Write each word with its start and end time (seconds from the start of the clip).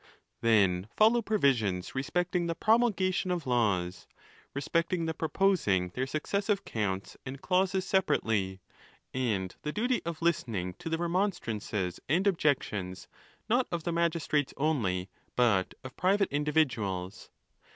Then 0.41 0.87
follow 0.97 1.21
provisions 1.21 1.93
respecting 1.93 2.47
the 2.47 2.55
promulgation 2.55 3.29
of 3.29 3.45
laws, 3.45 4.07
respecting 4.55 5.05
the 5.05 5.13
proposing 5.13 5.89
their 5.89 6.07
successive 6.07 6.65
counts 6.65 7.17
and 7.23 7.39
clauses 7.39 7.85
separately, 7.85 8.61
and 9.13 9.55
the 9.61 9.71
duty 9.71 10.01
of 10.03 10.19
listening 10.19 10.73
to 10.79 10.89
the 10.89 10.97
remon 10.97 11.39
strances 11.39 11.99
and 12.09 12.25
objections, 12.25 13.07
not 13.47 13.67
of 13.71 13.83
the 13.83 13.91
magistrates 13.91 14.55
only, 14.57 15.07
but 15.35 15.75
of 15.83 15.95
private 15.95 16.31
individuals. 16.31 17.29